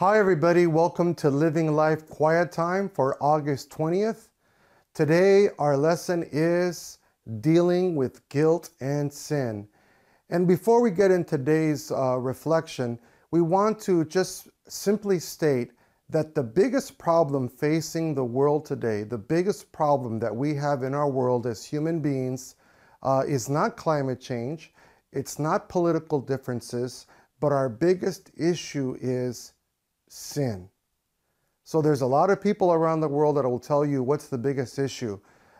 Hi, 0.00 0.18
everybody. 0.18 0.66
Welcome 0.66 1.14
to 1.14 1.30
Living 1.30 1.74
Life 1.74 2.06
Quiet 2.06 2.52
Time 2.52 2.86
for 2.86 3.16
August 3.18 3.70
20th. 3.70 4.28
Today, 4.92 5.48
our 5.58 5.74
lesson 5.74 6.22
is 6.30 6.98
dealing 7.40 7.96
with 7.96 8.28
guilt 8.28 8.68
and 8.80 9.10
sin. 9.10 9.66
And 10.28 10.46
before 10.46 10.82
we 10.82 10.90
get 10.90 11.10
into 11.10 11.38
today's 11.38 11.90
uh, 11.90 12.18
reflection, 12.18 12.98
we 13.30 13.40
want 13.40 13.80
to 13.84 14.04
just 14.04 14.48
simply 14.68 15.18
state 15.18 15.72
that 16.10 16.34
the 16.34 16.42
biggest 16.42 16.98
problem 16.98 17.48
facing 17.48 18.14
the 18.14 18.22
world 18.22 18.66
today, 18.66 19.02
the 19.02 19.16
biggest 19.16 19.72
problem 19.72 20.18
that 20.18 20.36
we 20.36 20.54
have 20.56 20.82
in 20.82 20.92
our 20.92 21.08
world 21.08 21.46
as 21.46 21.64
human 21.64 22.00
beings, 22.00 22.56
uh, 23.02 23.22
is 23.26 23.48
not 23.48 23.78
climate 23.78 24.20
change, 24.20 24.74
it's 25.12 25.38
not 25.38 25.70
political 25.70 26.20
differences, 26.20 27.06
but 27.40 27.50
our 27.50 27.70
biggest 27.70 28.30
issue 28.36 28.94
is 29.00 29.54
sin. 30.08 30.68
So 31.64 31.82
there's 31.82 32.02
a 32.02 32.06
lot 32.06 32.30
of 32.30 32.40
people 32.40 32.72
around 32.72 33.00
the 33.00 33.08
world 33.08 33.36
that 33.36 33.48
will 33.48 33.58
tell 33.58 33.84
you 33.84 34.02
what's 34.02 34.28
the 34.28 34.38
biggest 34.38 34.78
issue. 34.78 35.18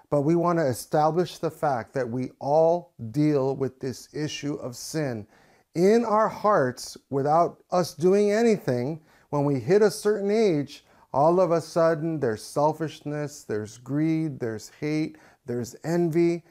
But 0.08 0.22
we 0.22 0.36
want 0.36 0.58
to 0.60 0.66
establish 0.66 1.38
the 1.38 1.50
fact 1.50 1.92
that 1.94 2.08
we 2.08 2.30
all 2.38 2.94
deal 3.10 3.56
with 3.56 3.80
this 3.80 4.08
issue 4.14 4.54
of 4.54 4.76
sin 4.76 5.26
in 5.74 6.04
our 6.04 6.28
hearts 6.28 6.96
without 7.10 7.62
us 7.72 7.94
doing 7.94 8.30
anything. 8.30 9.00
When 9.30 9.44
we 9.44 9.58
hit 9.58 9.82
a 9.82 9.90
certain 9.90 10.30
age, 10.30 10.84
all 11.12 11.40
of 11.40 11.50
a 11.50 11.60
sudden 11.60 12.20
there's 12.20 12.42
selfishness, 12.42 13.42
there's 13.42 13.78
greed, 13.78 14.38
there's 14.38 14.70
hate, 14.80 15.18
there's 15.44 15.74
envy. 15.84 16.44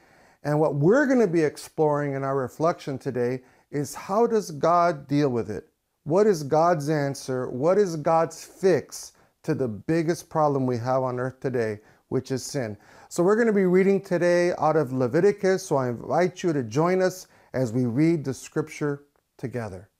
And 0.44 0.60
what 0.60 0.74
we're 0.74 1.06
going 1.06 1.20
to 1.20 1.26
be 1.26 1.42
exploring 1.42 2.12
in 2.12 2.24
our 2.24 2.36
reflection 2.36 2.98
today 2.98 3.42
is 3.70 3.94
how 3.94 4.26
does 4.26 4.50
God 4.50 5.08
deal 5.08 5.30
with 5.30 5.50
it? 5.50 5.68
What 6.06 6.28
is 6.28 6.44
God's 6.44 6.88
answer? 6.88 7.50
What 7.50 7.78
is 7.78 7.96
God's 7.96 8.44
fix 8.44 9.14
to 9.42 9.56
the 9.56 9.66
biggest 9.66 10.30
problem 10.30 10.64
we 10.64 10.76
have 10.78 11.02
on 11.02 11.18
earth 11.18 11.40
today, 11.40 11.80
which 12.10 12.30
is 12.30 12.44
sin? 12.44 12.78
So, 13.08 13.24
we're 13.24 13.34
going 13.34 13.48
to 13.48 13.52
be 13.52 13.64
reading 13.64 14.00
today 14.00 14.52
out 14.60 14.76
of 14.76 14.92
Leviticus. 14.92 15.66
So, 15.66 15.74
I 15.74 15.88
invite 15.88 16.44
you 16.44 16.52
to 16.52 16.62
join 16.62 17.02
us 17.02 17.26
as 17.54 17.72
we 17.72 17.86
read 17.86 18.24
the 18.24 18.32
scripture 18.32 19.02
together. 19.36 19.90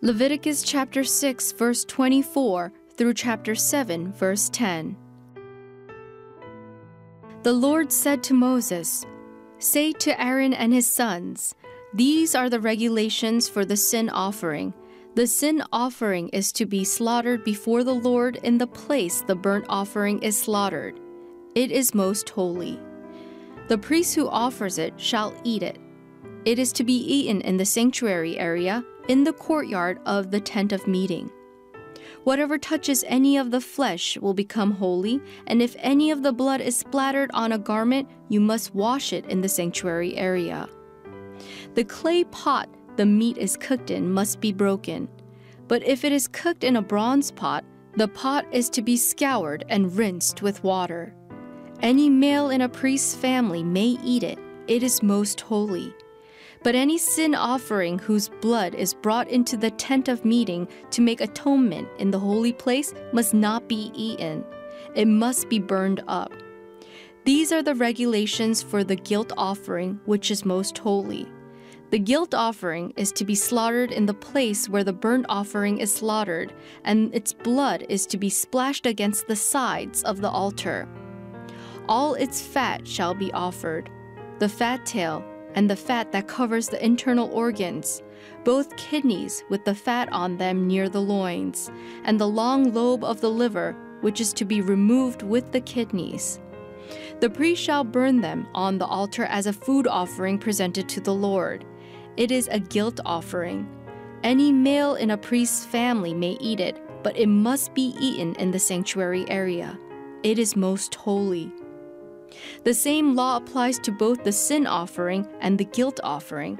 Leviticus 0.00 0.62
chapter 0.62 1.04
6, 1.04 1.52
verse 1.52 1.84
24 1.84 2.72
through 2.96 3.12
chapter 3.12 3.54
7, 3.54 4.14
verse 4.14 4.48
10. 4.48 4.96
The 7.42 7.52
Lord 7.52 7.90
said 7.90 8.22
to 8.24 8.34
Moses, 8.34 9.04
Say 9.58 9.90
to 9.94 10.22
Aaron 10.22 10.54
and 10.54 10.72
his 10.72 10.88
sons, 10.88 11.56
These 11.92 12.36
are 12.36 12.48
the 12.48 12.60
regulations 12.60 13.48
for 13.48 13.64
the 13.64 13.76
sin 13.76 14.08
offering. 14.10 14.72
The 15.16 15.26
sin 15.26 15.64
offering 15.72 16.28
is 16.28 16.52
to 16.52 16.66
be 16.66 16.84
slaughtered 16.84 17.42
before 17.42 17.82
the 17.82 17.96
Lord 17.96 18.36
in 18.44 18.58
the 18.58 18.68
place 18.68 19.22
the 19.22 19.34
burnt 19.34 19.66
offering 19.68 20.22
is 20.22 20.40
slaughtered. 20.40 21.00
It 21.56 21.72
is 21.72 21.94
most 21.94 22.30
holy. 22.30 22.78
The 23.66 23.78
priest 23.78 24.14
who 24.14 24.28
offers 24.28 24.78
it 24.78 24.94
shall 24.96 25.34
eat 25.42 25.64
it. 25.64 25.80
It 26.44 26.60
is 26.60 26.72
to 26.74 26.84
be 26.84 26.96
eaten 26.96 27.40
in 27.40 27.56
the 27.56 27.64
sanctuary 27.64 28.38
area, 28.38 28.84
in 29.08 29.24
the 29.24 29.32
courtyard 29.32 29.98
of 30.06 30.30
the 30.30 30.40
tent 30.40 30.70
of 30.72 30.86
meeting. 30.86 31.28
Whatever 32.24 32.58
touches 32.58 33.04
any 33.06 33.36
of 33.36 33.50
the 33.50 33.60
flesh 33.60 34.16
will 34.18 34.34
become 34.34 34.72
holy, 34.72 35.20
and 35.46 35.60
if 35.60 35.76
any 35.78 36.10
of 36.10 36.22
the 36.22 36.32
blood 36.32 36.60
is 36.60 36.76
splattered 36.76 37.30
on 37.34 37.52
a 37.52 37.58
garment, 37.58 38.08
you 38.28 38.40
must 38.40 38.74
wash 38.74 39.12
it 39.12 39.26
in 39.26 39.40
the 39.40 39.48
sanctuary 39.48 40.16
area. 40.16 40.68
The 41.74 41.84
clay 41.84 42.24
pot 42.24 42.68
the 42.96 43.06
meat 43.06 43.38
is 43.38 43.56
cooked 43.56 43.90
in 43.90 44.12
must 44.12 44.40
be 44.40 44.52
broken, 44.52 45.08
but 45.66 45.82
if 45.82 46.04
it 46.04 46.12
is 46.12 46.28
cooked 46.28 46.62
in 46.62 46.76
a 46.76 46.82
bronze 46.82 47.30
pot, 47.30 47.64
the 47.96 48.08
pot 48.08 48.46
is 48.52 48.68
to 48.70 48.82
be 48.82 48.96
scoured 48.96 49.64
and 49.68 49.96
rinsed 49.96 50.42
with 50.42 50.62
water. 50.62 51.14
Any 51.80 52.10
male 52.10 52.50
in 52.50 52.60
a 52.60 52.68
priest's 52.68 53.14
family 53.14 53.62
may 53.62 53.98
eat 54.04 54.22
it, 54.22 54.38
it 54.68 54.82
is 54.82 55.02
most 55.02 55.40
holy. 55.40 55.94
But 56.62 56.74
any 56.74 56.96
sin 56.96 57.34
offering 57.34 57.98
whose 57.98 58.28
blood 58.28 58.74
is 58.74 58.94
brought 58.94 59.28
into 59.28 59.56
the 59.56 59.70
tent 59.72 60.08
of 60.08 60.24
meeting 60.24 60.68
to 60.90 61.00
make 61.00 61.20
atonement 61.20 61.88
in 61.98 62.10
the 62.10 62.20
holy 62.20 62.52
place 62.52 62.94
must 63.12 63.34
not 63.34 63.68
be 63.68 63.90
eaten. 63.94 64.44
It 64.94 65.06
must 65.06 65.48
be 65.48 65.58
burned 65.58 66.02
up. 66.06 66.32
These 67.24 67.52
are 67.52 67.62
the 67.62 67.74
regulations 67.74 68.62
for 68.62 68.84
the 68.84 68.96
guilt 68.96 69.32
offering, 69.36 70.00
which 70.06 70.30
is 70.30 70.44
most 70.44 70.78
holy. 70.78 71.26
The 71.90 71.98
guilt 71.98 72.32
offering 72.32 72.92
is 72.96 73.12
to 73.12 73.24
be 73.24 73.34
slaughtered 73.34 73.92
in 73.92 74.06
the 74.06 74.14
place 74.14 74.68
where 74.68 74.82
the 74.82 74.92
burnt 74.92 75.26
offering 75.28 75.78
is 75.78 75.94
slaughtered, 75.94 76.52
and 76.84 77.14
its 77.14 77.32
blood 77.32 77.84
is 77.88 78.06
to 78.06 78.16
be 78.16 78.30
splashed 78.30 78.86
against 78.86 79.28
the 79.28 79.36
sides 79.36 80.02
of 80.04 80.20
the 80.20 80.30
altar. 80.30 80.88
All 81.88 82.14
its 82.14 82.40
fat 82.40 82.86
shall 82.88 83.14
be 83.14 83.32
offered 83.32 83.90
the 84.38 84.48
fat 84.48 84.84
tail, 84.84 85.24
and 85.54 85.68
the 85.68 85.76
fat 85.76 86.12
that 86.12 86.28
covers 86.28 86.68
the 86.68 86.84
internal 86.84 87.32
organs, 87.32 88.02
both 88.44 88.76
kidneys 88.76 89.44
with 89.48 89.64
the 89.64 89.74
fat 89.74 90.08
on 90.12 90.36
them 90.36 90.66
near 90.66 90.88
the 90.88 91.00
loins, 91.00 91.70
and 92.04 92.18
the 92.18 92.28
long 92.28 92.72
lobe 92.72 93.04
of 93.04 93.20
the 93.20 93.30
liver, 93.30 93.76
which 94.00 94.20
is 94.20 94.32
to 94.32 94.44
be 94.44 94.60
removed 94.60 95.22
with 95.22 95.52
the 95.52 95.60
kidneys. 95.60 96.40
The 97.20 97.30
priest 97.30 97.62
shall 97.62 97.84
burn 97.84 98.20
them 98.20 98.48
on 98.54 98.78
the 98.78 98.86
altar 98.86 99.24
as 99.24 99.46
a 99.46 99.52
food 99.52 99.86
offering 99.86 100.38
presented 100.38 100.88
to 100.90 101.00
the 101.00 101.14
Lord. 101.14 101.64
It 102.16 102.30
is 102.30 102.48
a 102.48 102.58
guilt 102.58 103.00
offering. 103.06 103.68
Any 104.22 104.52
male 104.52 104.96
in 104.96 105.10
a 105.10 105.16
priest's 105.16 105.64
family 105.64 106.14
may 106.14 106.36
eat 106.40 106.60
it, 106.60 106.80
but 107.02 107.16
it 107.16 107.28
must 107.28 107.74
be 107.74 107.94
eaten 108.00 108.34
in 108.36 108.50
the 108.50 108.58
sanctuary 108.58 109.28
area. 109.28 109.78
It 110.22 110.38
is 110.38 110.56
most 110.56 110.94
holy. 110.94 111.52
The 112.64 112.74
same 112.74 113.14
law 113.14 113.36
applies 113.36 113.78
to 113.80 113.92
both 113.92 114.24
the 114.24 114.32
sin 114.32 114.66
offering 114.66 115.26
and 115.40 115.58
the 115.58 115.64
guilt 115.64 116.00
offering. 116.02 116.58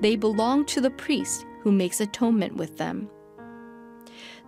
They 0.00 0.16
belong 0.16 0.64
to 0.66 0.80
the 0.80 0.90
priest 0.90 1.46
who 1.60 1.72
makes 1.72 2.00
atonement 2.00 2.56
with 2.56 2.78
them. 2.78 3.08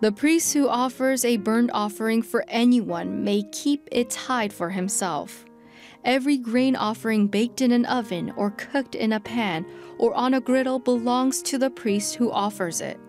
The 0.01 0.11
priest 0.11 0.53
who 0.53 0.67
offers 0.67 1.23
a 1.23 1.37
burnt 1.37 1.71
offering 1.73 2.21
for 2.21 2.43
anyone 2.49 3.23
may 3.23 3.43
keep 3.51 3.87
its 3.91 4.15
hide 4.15 4.51
for 4.51 4.69
himself. 4.69 5.45
Every 6.03 6.37
grain 6.37 6.75
offering 6.75 7.27
baked 7.27 7.61
in 7.61 7.71
an 7.71 7.85
oven 7.85 8.33
or 8.35 8.51
cooked 8.51 8.93
in 8.95 9.13
a 9.13 9.19
pan 9.19 9.65
or 9.97 10.13
on 10.13 10.33
a 10.33 10.41
griddle 10.41 10.79
belongs 10.79 11.41
to 11.43 11.57
the 11.57 11.69
priest 11.69 12.15
who 12.15 12.31
offers 12.31 12.81
it. 12.81 12.99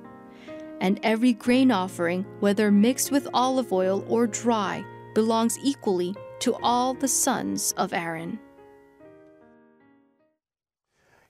And 0.80 1.00
every 1.02 1.32
grain 1.32 1.70
offering, 1.70 2.24
whether 2.40 2.70
mixed 2.70 3.10
with 3.10 3.28
olive 3.34 3.72
oil 3.72 4.04
or 4.08 4.26
dry, 4.26 4.84
belongs 5.14 5.58
equally 5.62 6.14
to 6.40 6.54
all 6.62 6.94
the 6.94 7.08
sons 7.08 7.72
of 7.76 7.92
Aaron. 7.92 8.38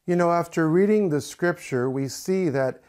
You 0.06 0.17
know, 0.17 0.31
after 0.31 0.69
reading 0.69 1.08
the 1.08 1.20
scripture, 1.20 1.91
we 1.91 2.08
see 2.08 2.49
that 2.50 2.81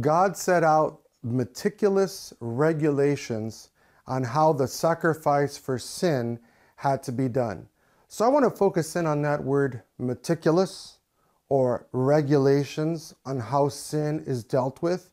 God 0.00 0.36
set 0.36 0.64
out 0.64 1.00
meticulous 1.22 2.32
regulations 2.40 3.70
on 4.06 4.24
how 4.24 4.52
the 4.52 4.66
sacrifice 4.66 5.56
for 5.56 5.78
sin 5.78 6.38
had 6.76 7.02
to 7.04 7.12
be 7.12 7.28
done. 7.28 7.68
So 8.08 8.24
I 8.24 8.28
want 8.28 8.44
to 8.44 8.50
focus 8.50 8.96
in 8.96 9.06
on 9.06 9.22
that 9.22 9.44
word 9.44 9.82
meticulous 9.98 10.98
or 11.48 11.86
regulations 11.92 13.14
on 13.24 13.38
how 13.38 13.68
sin 13.68 14.22
is 14.26 14.42
dealt 14.42 14.82
with. 14.82 15.12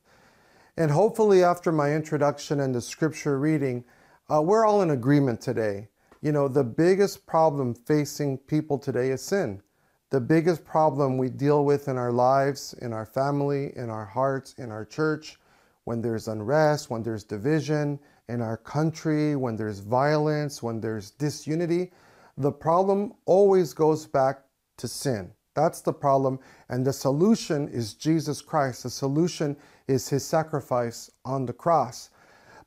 And 0.78 0.92
hopefully, 0.92 1.44
after 1.44 1.72
my 1.72 1.94
introduction 1.94 2.62
and 2.62 2.74
the 2.74 2.82
scripture 2.82 3.38
reading, 3.38 3.84
uh, 4.30 4.42
we're 4.42 4.66
all 4.66 4.82
in 4.82 4.92
agreement 4.92 5.42
today 5.42 5.90
you 6.22 6.32
know, 6.32 6.48
the 6.48 6.64
biggest 6.64 7.26
problem 7.26 7.74
facing 7.74 8.38
people 8.38 8.78
today 8.78 9.12
is 9.12 9.22
sin. 9.22 9.62
The 10.10 10.20
biggest 10.20 10.66
problem 10.66 11.18
we 11.18 11.30
deal 11.30 11.64
with 11.66 11.88
in 11.88 11.98
our 11.98 12.12
lives, 12.12 12.74
in 12.82 12.94
our 12.94 13.06
family, 13.06 13.72
in 13.76 13.90
our 13.90 14.06
hearts, 14.06 14.56
in 14.58 14.72
our 14.72 14.84
church, 14.84 15.40
when 15.86 16.02
there's 16.02 16.28
unrest, 16.28 16.90
when 16.90 17.04
there's 17.04 17.24
division 17.24 18.00
in 18.28 18.42
our 18.42 18.58
country, 18.58 19.36
when 19.36 19.56
there's 19.56 19.80
violence, 19.80 20.62
when 20.62 20.80
there's 20.80 21.12
disunity, 21.12 21.92
the 22.38 22.52
problem 22.52 23.14
always 23.26 23.74
goes 23.74 24.06
back 24.06 24.42
to 24.78 24.88
sin. 24.88 25.32
That's 25.56 25.82
the 25.82 25.94
problem. 25.94 26.40
And 26.70 26.86
the 26.86 26.94
solution 26.94 27.68
is 27.70 27.94
Jesus 27.94 28.42
Christ. 28.42 28.84
The 28.84 28.90
solution 28.90 29.58
is 29.88 30.08
his 30.08 30.24
sacrifice 30.24 31.10
on 31.26 31.46
the 31.46 31.54
cross. 31.54 32.12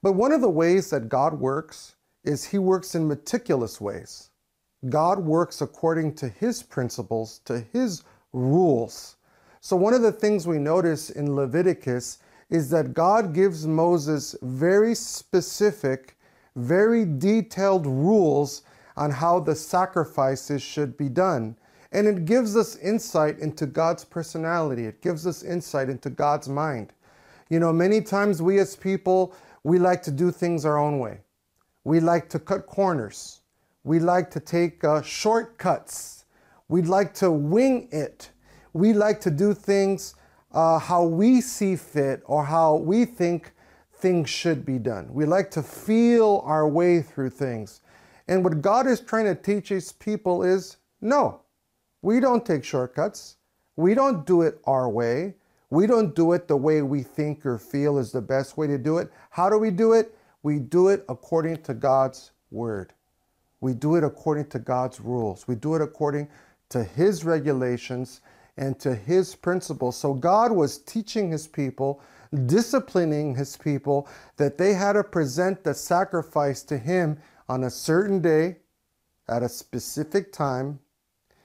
But 0.03 0.13
one 0.13 0.33
of 0.33 0.41
the 0.41 0.51
ways 0.51 0.91
that 0.91 1.09
God 1.09 1.39
works 1.39 1.95
is 2.25 2.45
he 2.45 2.59
works 2.59 2.95
in 2.95 3.09
meticulous 3.09 3.81
ways. 3.81 4.31
God 4.89 5.21
works 5.21 5.61
according 5.61 6.15
to 6.17 6.29
his 6.29 6.63
principles, 6.63 7.41
to 7.45 7.61
his 7.73 8.03
rules. 8.33 9.17
So, 9.61 9.77
one 9.77 9.95
of 9.95 10.03
the 10.03 10.13
things 10.13 10.47
we 10.47 10.59
notice 10.59 11.11
in 11.11 11.37
Leviticus 11.37 12.19
is 12.51 12.69
that 12.71 12.95
God 12.95 13.33
gives 13.33 13.67
Moses 13.67 14.35
very 14.43 14.95
specific, 14.95 16.17
very 16.57 17.05
detailed 17.05 17.87
rules 17.87 18.63
on 18.97 19.11
how 19.11 19.41
the 19.41 19.55
sacrifices 19.55 20.61
should 20.63 20.97
be 20.97 21.09
done. 21.09 21.57
And 21.93 22.07
it 22.07 22.25
gives 22.25 22.57
us 22.57 22.77
insight 22.77 23.39
into 23.39 23.67
God's 23.67 24.05
personality, 24.05 24.87
it 24.87 25.01
gives 25.01 25.27
us 25.27 25.43
insight 25.43 25.89
into 25.89 26.11
God's 26.11 26.49
mind. 26.49 26.93
You 27.49 27.61
know, 27.61 27.73
many 27.73 28.01
times 28.01 28.43
we 28.43 28.59
as 28.59 28.75
people, 28.75 29.35
we 29.63 29.79
like 29.79 30.03
to 30.05 30.11
do 30.11 30.31
things 30.31 30.65
our 30.65 30.79
own 30.79 30.99
way. 30.99 31.21
We 31.85 32.01
like 32.01 32.29
to 32.31 32.39
cut 32.39 32.67
corners. 32.67 33.41
We 33.85 33.99
like 33.99 34.31
to 34.33 34.41
take 34.41 34.85
uh, 34.85 35.03
shortcuts. 35.03 36.25
We'd 36.69 36.87
like 36.87 37.13
to 37.15 37.31
wing 37.31 37.89
it. 37.91 38.31
We 38.73 38.93
like 38.93 39.21
to 39.23 39.31
do 39.31 39.53
things 39.55 40.15
uh, 40.53 40.79
how 40.79 41.05
we 41.05 41.41
see 41.41 41.77
fit 41.77 42.23
or 42.25 42.45
how 42.45 42.77
we 42.77 43.05
think 43.05 43.53
things 43.95 44.29
should 44.29 44.65
be 44.65 44.79
done. 44.79 45.09
We 45.13 45.25
like 45.25 45.51
to 45.53 45.63
feel 45.63 46.43
our 46.45 46.69
way 46.69 47.03
through 47.03 47.31
things. 47.31 47.81
And 48.29 48.45
what 48.45 48.63
God 48.63 48.87
is 48.87 49.01
trying 49.01 49.27
to 49.27 49.35
teach 49.35 49.69
his 49.69 49.93
people 49.93 50.43
is 50.43 50.77
no, 51.01 51.41
we 52.03 52.21
don't 52.21 52.47
take 52.47 52.65
shortcuts. 52.65 53.37
We 53.77 53.95
don't 53.95 54.25
do 54.27 54.43
it 54.43 54.61
our 54.65 54.89
way. 54.89 55.35
We 55.71 55.87
don't 55.87 56.15
do 56.15 56.33
it 56.33 56.49
the 56.49 56.57
way 56.57 56.83
we 56.83 57.03
think 57.03 57.47
or 57.47 57.59
feel 57.59 57.99
is 57.99 58.13
the 58.13 58.21
best 58.21 58.57
way 58.57 58.67
to 58.67 58.77
do 58.77 58.99
it. 58.99 59.11
How 59.31 59.49
do 59.49 59.59
we 59.59 59.71
do 59.71 59.95
it? 59.95 60.15
We 60.43 60.59
do 60.59 60.89
it 60.89 61.05
according 61.09 61.63
to 61.65 61.75
God's 61.75 62.33
word. 62.51 62.93
We 63.61 63.75
do 63.75 63.95
it 63.97 64.05
according 64.05 64.47
to 64.51 64.59
God's 64.59 65.01
rules. 65.01 65.47
We 65.47 65.55
do 65.55 65.75
it 65.75 65.83
according 65.83 66.29
to 66.71 66.83
His 66.83 67.25
regulations 67.25 68.21
and 68.57 68.79
to 68.81 68.95
His 68.95 69.35
principles. 69.35 69.97
So 69.97 70.15
God 70.15 70.53
was 70.53 70.79
teaching 70.79 71.31
His 71.31 71.47
people, 71.47 72.03
disciplining 72.47 73.35
His 73.35 73.57
people, 73.57 74.09
that 74.37 74.59
they 74.59 74.75
had 74.75 74.95
to 74.95 75.05
present 75.05 75.63
the 75.63 75.75
sacrifice 75.75 76.63
to 76.65 76.77
Him 76.77 77.19
on 77.49 77.65
a 77.65 77.71
certain 77.71 78.21
day, 78.21 78.57
at 79.29 79.43
a 79.43 79.49
specific 79.49 80.33
time, 80.33 80.81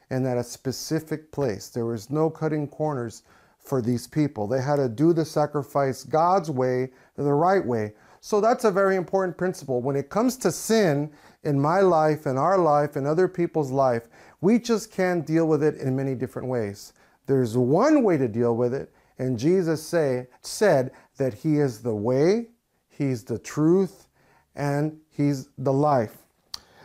and 0.09 0.25
at 0.25 0.37
a 0.37 0.43
specific 0.43 1.31
place. 1.31 1.69
There 1.69 1.85
was 1.85 2.09
no 2.09 2.29
cutting 2.29 2.67
corners 2.67 3.23
for 3.59 3.81
these 3.81 4.07
people. 4.07 4.47
They 4.47 4.61
had 4.61 4.77
to 4.77 4.89
do 4.89 5.13
the 5.13 5.25
sacrifice 5.25 6.03
God's 6.03 6.49
way, 6.49 6.89
the 7.15 7.33
right 7.33 7.65
way. 7.65 7.93
So 8.19 8.41
that's 8.41 8.65
a 8.65 8.71
very 8.71 8.95
important 8.95 9.37
principle. 9.37 9.81
When 9.81 9.95
it 9.95 10.09
comes 10.09 10.37
to 10.37 10.51
sin 10.51 11.11
in 11.43 11.59
my 11.59 11.81
life, 11.81 12.25
in 12.25 12.37
our 12.37 12.57
life, 12.57 12.97
in 12.97 13.05
other 13.05 13.27
people's 13.27 13.71
life, 13.71 14.07
we 14.41 14.59
just 14.59 14.91
can't 14.91 15.25
deal 15.25 15.47
with 15.47 15.63
it 15.63 15.75
in 15.75 15.95
many 15.95 16.15
different 16.15 16.47
ways. 16.47 16.93
There's 17.25 17.57
one 17.57 18.03
way 18.03 18.17
to 18.17 18.27
deal 18.27 18.55
with 18.55 18.73
it, 18.73 18.91
and 19.19 19.37
Jesus 19.37 19.83
say, 19.83 20.27
said 20.41 20.91
that 21.17 21.33
He 21.33 21.57
is 21.57 21.81
the 21.81 21.95
way, 21.95 22.47
He's 22.89 23.23
the 23.23 23.39
truth, 23.39 24.07
and 24.55 24.97
He's 25.09 25.49
the 25.57 25.73
life. 25.73 26.17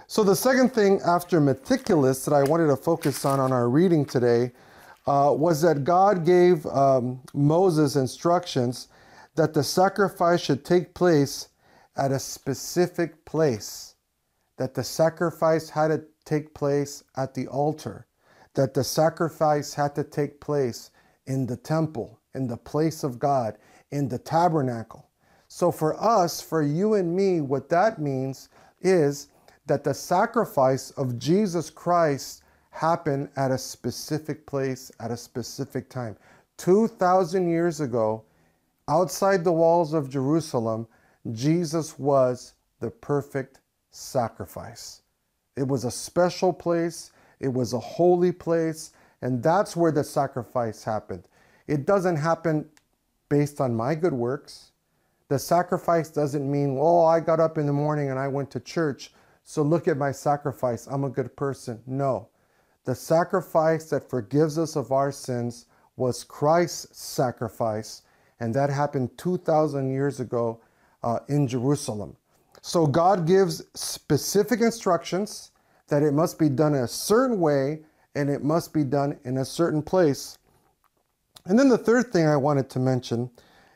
So 0.07 0.23
the 0.23 0.37
second 0.37 0.75
thing 0.75 1.01
after 1.07 1.41
meticulous 1.41 2.25
that 2.25 2.35
I 2.35 2.43
wanted 2.43 2.67
to 2.67 2.77
focus 2.77 3.25
on 3.25 3.41
on 3.41 3.53
our 3.53 3.69
reading 3.69 4.05
today 4.05 4.53
uh, 5.07 5.35
was 5.37 5.63
that 5.63 5.85
God 5.85 6.27
gave 6.27 6.67
um, 6.67 7.21
Moses 7.33 7.97
instructions 7.97 8.89
that 9.35 9.55
the 9.55 9.63
sacrifice 9.63 10.41
should 10.41 10.65
take 10.65 10.95
place 10.95 11.49
at 11.97 12.13
a 12.13 12.19
specific 12.19 13.25
place, 13.25 13.97
that 14.59 14.75
the 14.75 14.85
sacrifice 14.85 15.71
had 15.71 15.89
to 15.89 16.05
take 16.25 16.55
place 16.55 17.03
at 17.17 17.35
the 17.35 17.47
altar, 17.49 18.07
that 18.55 18.75
the 18.75 18.85
sacrifice 18.85 19.75
had 19.75 19.95
to 19.95 20.05
take 20.05 20.41
place 20.41 20.91
in 21.27 21.47
the 21.47 21.57
temple, 21.57 22.21
in 22.35 22.47
the 22.47 22.57
place 22.57 23.05
of 23.05 23.19
God, 23.19 23.57
in 23.91 24.09
the 24.09 24.19
tabernacle. 24.19 25.09
So, 25.49 25.71
for 25.71 26.03
us, 26.03 26.41
for 26.41 26.63
you 26.63 26.95
and 26.95 27.15
me, 27.15 27.41
what 27.41 27.69
that 27.69 27.99
means 27.99 28.49
is 28.81 29.29
that 29.67 29.85
the 29.85 29.95
sacrifice 29.95 30.91
of 30.93 31.19
Jesus 31.19 31.71
Christ 31.71 32.43
happened 32.71 33.29
at 33.37 33.51
a 33.51 33.59
specific 33.59 34.47
place 34.47 34.91
at 34.99 35.11
a 35.11 35.17
specific 35.17 35.89
time. 35.91 36.17
2,000 36.57 37.49
years 37.49 37.81
ago, 37.81 38.25
outside 38.89 39.45
the 39.45 39.53
walls 39.53 39.93
of 39.95 40.11
Jerusalem, 40.11 40.87
Jesus 41.31 41.99
was 41.99 42.55
the 42.81 42.91
perfect 42.91 43.61
sacrifice. 43.91 45.03
It 45.57 45.69
was 45.69 45.85
a 45.85 45.91
special 45.91 46.53
place, 46.53 47.13
it 47.41 47.53
was 47.53 47.73
a 47.73 47.79
holy 47.79 48.33
place, 48.33 48.93
and 49.21 49.43
that's 49.43 49.77
where 49.77 49.93
the 49.93 50.05
sacrifice 50.05 50.83
happened. 50.83 51.29
It 51.67 51.87
doesn't 51.87 52.17
happen 52.17 52.69
based 53.29 53.61
on 53.61 53.75
my 53.75 53.95
good 53.95 54.13
works. 54.13 54.73
The 55.29 55.39
sacrifice 55.39 56.11
doesn't 56.11 56.51
mean, 56.51 56.77
oh, 56.79 57.05
I 57.05 57.21
got 57.21 57.41
up 57.41 57.57
in 57.57 57.67
the 57.67 57.73
morning 57.73 58.11
and 58.11 58.19
I 58.19 58.29
went 58.29 58.51
to 58.51 58.61
church, 58.61 59.15
so 59.45 59.63
look 59.63 59.89
at 59.89 59.97
my 59.97 60.13
sacrifice, 60.13 60.87
I'm 60.87 61.05
a 61.05 61.11
good 61.11 61.35
person. 61.37 61.81
No. 61.87 62.29
The 62.85 62.95
sacrifice 62.95 63.89
that 63.91 64.11
forgives 64.11 64.59
us 64.59 64.77
of 64.77 64.91
our 64.91 65.13
sins 65.13 65.67
was 65.97 66.25
Christ's 66.25 66.99
sacrifice, 66.99 68.03
and 68.41 68.55
that 68.55 68.71
happened 68.71 69.17
2,000 69.19 69.91
years 69.91 70.21
ago 70.21 70.61
uh, 71.03 71.21
in 71.29 71.47
Jerusalem. 71.47 72.17
So 72.61 72.87
God 72.87 73.27
gives 73.27 73.65
specific 73.75 74.61
instructions 74.61 75.51
that 75.89 76.03
it 76.03 76.13
must 76.13 76.39
be 76.39 76.49
done 76.49 76.75
in 76.75 76.83
a 76.83 76.89
certain 76.89 77.41
way 77.41 77.81
and 78.15 78.31
it 78.31 78.45
must 78.45 78.73
be 78.73 78.85
done 78.85 79.19
in 79.25 79.39
a 79.39 79.45
certain 79.45 79.83
place. 79.83 80.39
And 81.47 81.59
then 81.59 81.69
the 81.69 81.79
third 81.79 82.13
thing 82.13 82.27
I 82.27 82.37
wanted 82.37 82.71
to 82.71 82.79
mention 82.79 83.31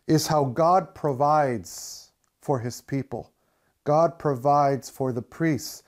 is 0.07 0.27
how 0.27 0.45
God 0.45 0.95
provides 0.95 2.13
for 2.41 2.61
his 2.61 2.81
people. 2.81 3.33
God 3.85 4.19
provides 4.19 4.89
for 4.89 5.13
the 5.13 5.23
priests. 5.23 5.83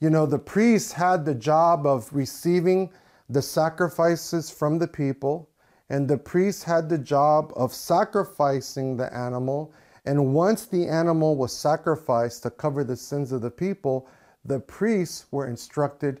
You 0.00 0.10
know, 0.10 0.26
the 0.26 0.38
priests 0.38 0.92
had 0.92 1.24
the 1.24 1.34
job 1.34 1.86
of 1.86 2.08
receiving 2.12 2.92
the 3.28 3.42
sacrifices 3.42 4.50
from 4.50 4.78
the 4.78 4.86
people, 4.86 5.48
and 5.90 6.08
the 6.08 6.18
priests 6.18 6.62
had 6.62 6.88
the 6.88 6.98
job 6.98 7.52
of 7.56 7.72
sacrificing 7.72 8.96
the 8.96 9.12
animal. 9.14 9.72
And 10.06 10.34
once 10.34 10.66
the 10.66 10.86
animal 10.86 11.36
was 11.36 11.56
sacrificed 11.56 12.42
to 12.42 12.50
cover 12.50 12.84
the 12.84 12.96
sins 12.96 13.32
of 13.32 13.42
the 13.42 13.50
people, 13.50 14.08
the 14.44 14.60
priests 14.60 15.26
were 15.30 15.46
instructed 15.46 16.20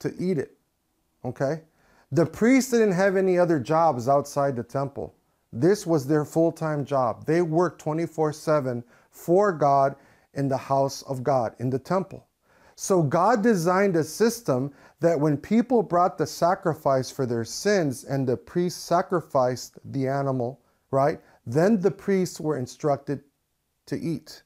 to 0.00 0.14
eat 0.18 0.38
it. 0.38 0.56
Okay? 1.24 1.62
The 2.12 2.26
priests 2.26 2.70
didn't 2.70 2.92
have 2.92 3.16
any 3.16 3.38
other 3.38 3.58
jobs 3.58 4.08
outside 4.08 4.56
the 4.56 4.62
temple. 4.62 5.14
This 5.52 5.86
was 5.86 6.06
their 6.06 6.24
full 6.24 6.52
time 6.52 6.84
job. 6.84 7.26
They 7.26 7.42
worked 7.42 7.80
24 7.80 8.32
7 8.32 8.84
for 9.10 9.52
God 9.52 9.96
in 10.34 10.48
the 10.48 10.56
house 10.56 11.02
of 11.02 11.22
God, 11.22 11.54
in 11.58 11.70
the 11.70 11.78
temple. 11.78 12.26
So 12.76 13.02
God 13.02 13.42
designed 13.42 13.96
a 13.96 14.04
system 14.04 14.72
that 15.00 15.18
when 15.18 15.36
people 15.36 15.82
brought 15.82 16.18
the 16.18 16.26
sacrifice 16.26 17.10
for 17.10 17.26
their 17.26 17.44
sins 17.44 18.04
and 18.04 18.26
the 18.26 18.36
priest 18.36 18.84
sacrificed 18.84 19.78
the 19.92 20.06
animal, 20.06 20.60
right? 20.90 21.20
Then 21.46 21.80
the 21.80 21.90
priests 21.90 22.38
were 22.38 22.58
instructed 22.58 23.22
to 23.86 23.98
eat. 23.98 24.42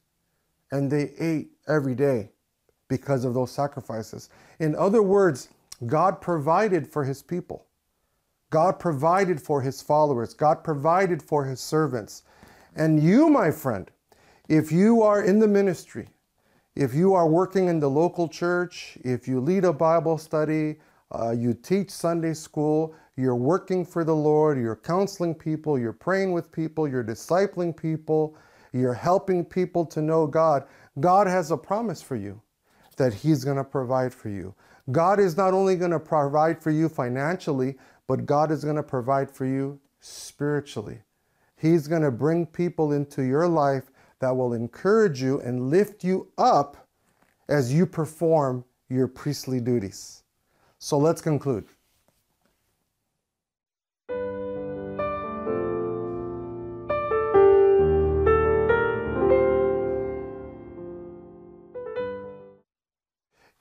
And 0.71 0.89
they 0.89 1.11
ate 1.19 1.51
every 1.67 1.95
day 1.95 2.29
because 2.87 3.25
of 3.25 3.33
those 3.33 3.51
sacrifices. 3.51 4.29
In 4.59 4.75
other 4.75 5.03
words, 5.03 5.49
God 5.85 6.21
provided 6.21 6.87
for 6.87 7.03
his 7.03 7.21
people. 7.21 7.65
God 8.49 8.79
provided 8.79 9.41
for 9.41 9.61
his 9.61 9.81
followers. 9.81 10.33
God 10.33 10.63
provided 10.63 11.21
for 11.21 11.45
his 11.45 11.59
servants. 11.59 12.23
And 12.75 13.01
you, 13.01 13.29
my 13.29 13.51
friend, 13.51 13.89
if 14.47 14.71
you 14.71 15.01
are 15.01 15.23
in 15.23 15.39
the 15.39 15.47
ministry, 15.47 16.09
if 16.75 16.93
you 16.93 17.13
are 17.13 17.27
working 17.27 17.67
in 17.67 17.79
the 17.79 17.89
local 17.89 18.27
church, 18.27 18.97
if 19.03 19.27
you 19.27 19.39
lead 19.39 19.65
a 19.65 19.73
Bible 19.73 20.17
study, 20.17 20.77
uh, 21.11 21.31
you 21.31 21.53
teach 21.53 21.89
Sunday 21.89 22.33
school, 22.33 22.95
you're 23.17 23.35
working 23.35 23.85
for 23.85 24.03
the 24.05 24.15
Lord, 24.15 24.57
you're 24.57 24.77
counseling 24.77 25.35
people, 25.35 25.77
you're 25.77 25.91
praying 25.91 26.31
with 26.31 26.51
people, 26.51 26.87
you're 26.87 27.03
discipling 27.03 27.75
people, 27.75 28.37
you're 28.71 28.93
helping 28.93 29.43
people 29.43 29.85
to 29.87 30.01
know 30.01 30.25
God, 30.25 30.63
God 30.99 31.27
has 31.27 31.51
a 31.51 31.57
promise 31.57 32.01
for 32.01 32.15
you 32.15 32.41
that 32.95 33.13
He's 33.13 33.43
going 33.43 33.57
to 33.57 33.63
provide 33.63 34.13
for 34.13 34.29
you. 34.29 34.55
God 34.91 35.19
is 35.19 35.35
not 35.35 35.53
only 35.53 35.75
going 35.75 35.91
to 35.91 35.99
provide 35.99 36.61
for 36.61 36.71
you 36.71 36.87
financially, 36.87 37.75
but 38.07 38.25
God 38.25 38.51
is 38.51 38.63
going 38.63 38.77
to 38.77 38.83
provide 38.83 39.29
for 39.29 39.45
you 39.45 39.79
spiritually. 39.99 41.01
He's 41.57 41.87
going 41.87 42.01
to 42.01 42.11
bring 42.11 42.45
people 42.45 42.93
into 42.93 43.23
your 43.23 43.47
life 43.47 43.91
that 44.21 44.37
will 44.37 44.53
encourage 44.53 45.21
you 45.21 45.41
and 45.41 45.69
lift 45.69 46.03
you 46.03 46.29
up 46.37 46.87
as 47.49 47.73
you 47.73 47.85
perform 47.85 48.63
your 48.87 49.07
priestly 49.07 49.59
duties. 49.59 50.23
So 50.77 50.97
let's 50.97 51.21
conclude. 51.21 51.65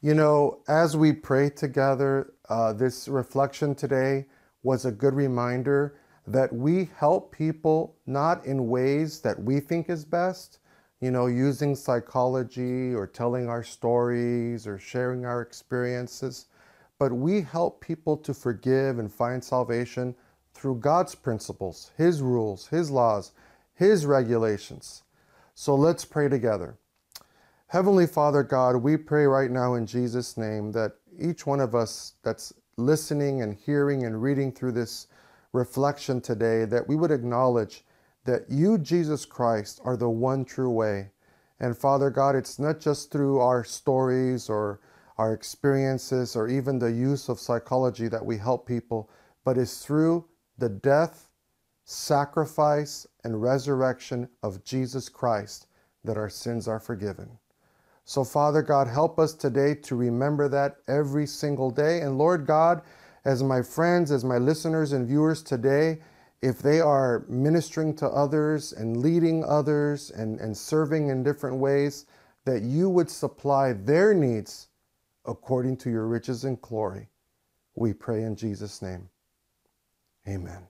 You 0.03 0.15
know, 0.15 0.63
as 0.69 0.97
we 0.97 1.13
pray 1.13 1.51
together, 1.51 2.33
uh, 2.49 2.73
this 2.73 3.07
reflection 3.09 3.75
today 3.75 4.27
was 4.63 4.85
a 4.85 4.93
good 4.93 5.15
reminder 5.15 5.99
that 6.27 6.53
we 6.53 6.91
help 6.97 7.33
people 7.33 7.97
not 8.07 8.45
in 8.45 8.69
ways 8.69 9.21
that 9.21 9.43
we 9.43 9.61
think 9.61 9.89
is 9.89 10.05
best, 10.05 10.59
you 11.01 11.11
know, 11.11 11.27
using 11.27 11.75
psychology 11.75 12.95
or 12.95 13.07
telling 13.07 13.49
our 13.49 13.63
stories 13.63 14.67
or 14.67 14.79
sharing 14.79 15.25
our 15.25 15.41
experiences, 15.41 16.47
but 16.99 17.13
we 17.13 17.41
help 17.41 17.81
people 17.81 18.17
to 18.19 18.35
forgive 18.35 18.99
and 18.99 19.13
find 19.13 19.43
salvation 19.43 20.15
through 20.53 20.75
God's 20.77 21.15
principles, 21.15 21.91
His 21.97 22.21
rules, 22.21 22.67
His 22.69 22.91
laws, 22.91 23.33
His 23.75 24.05
regulations. 24.05 25.03
So 25.55 25.75
let's 25.75 26.05
pray 26.05 26.29
together. 26.29 26.77
Heavenly 27.69 28.07
Father 28.07 28.43
God, 28.43 28.77
we 28.77 28.97
pray 28.97 29.27
right 29.27 29.51
now 29.51 29.75
in 29.75 29.87
Jesus' 29.87 30.37
name 30.37 30.73
that 30.73 30.97
each 31.19 31.47
one 31.47 31.61
of 31.61 31.75
us 31.75 32.15
that's 32.23 32.53
listening 32.77 33.43
and 33.43 33.55
hearing 33.55 34.05
and 34.05 34.21
reading 34.21 34.53
through 34.53 34.73
this 34.73 35.07
reflection 35.53 36.21
today, 36.21 36.65
that 36.65 36.89
we 36.89 36.97
would 36.97 37.11
acknowledge 37.11 37.85
that 38.25 38.45
you, 38.49 38.79
Jesus 38.79 39.25
Christ, 39.25 39.81
are 39.85 39.97
the 39.97 40.11
one 40.11 40.45
true 40.45 40.71
way. 40.71 41.11
And 41.59 41.77
Father 41.77 42.11
God, 42.11 42.37
it's 42.37 42.59
not 42.59 42.81
just 42.81 43.11
through 43.11 43.39
our 43.41 43.65
stories 43.65 44.49
or 44.49 44.81
our 45.19 45.35
experiences 45.35 46.35
or 46.35 46.49
even 46.49 46.79
the 46.79 46.91
use 46.93 47.29
of 47.29 47.39
psychology 47.39 48.09
that 48.09 48.25
we 48.25 48.39
help 48.39 48.67
people, 48.67 49.11
but 49.45 49.59
it's 49.59 49.85
through 49.85 50.27
the 50.59 50.69
death, 50.69 51.31
sacrifice, 51.85 53.07
and 53.25 53.43
resurrection 53.43 54.29
of 54.43 54.65
Jesus 54.65 55.09
Christ 55.09 55.67
that 56.05 56.17
our 56.17 56.31
sins 56.31 56.67
are 56.67 56.81
forgiven. 56.81 57.39
So, 58.05 58.25
Father 58.25 58.63
God, 58.63 58.89
help 58.89 59.19
us 59.19 59.35
today 59.35 59.75
to 59.75 59.95
remember 59.95 60.49
that 60.49 60.79
every 60.89 61.27
single 61.27 61.71
day. 61.71 62.01
And 62.01 62.19
Lord 62.19 62.47
God, 62.47 62.83
as 63.25 63.43
my 63.43 63.63
friends, 63.63 64.11
as 64.11 64.25
my 64.25 64.39
listeners 64.39 64.93
and 64.93 65.07
viewers 65.07 65.43
today, 65.43 65.99
if 66.43 66.61
they 66.61 66.81
are 66.81 67.25
ministering 67.29 67.95
to 67.97 68.07
others 68.07 68.73
and 68.73 68.97
leading 68.97 69.45
others 69.45 70.11
and, 70.11 70.41
and 70.41 70.57
serving 70.57 71.09
in 71.09 71.23
different 71.23 71.57
ways, 71.57 72.07
that 72.45 72.63
you 72.63 72.89
would 72.89 73.11
supply 73.11 73.73
their 73.75 74.15
needs 74.15 74.69
according 75.27 75.77
to 75.77 75.91
your 75.91 76.07
riches 76.07 76.45
and 76.45 76.61
glory. 76.63 77.09
We 77.75 77.93
pray 77.93 78.23
in 78.23 78.37
Jesus' 78.37 78.81
name. 78.81 79.09
Amen. 80.27 80.70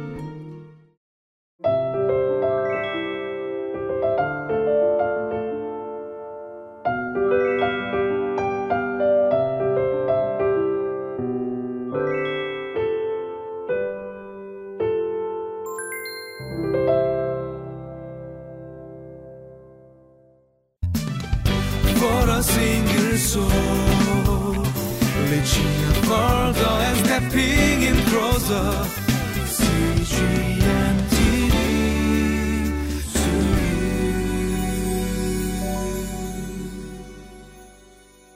Reaching 25.41 25.80